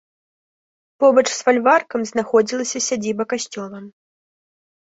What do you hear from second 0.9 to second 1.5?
Побач з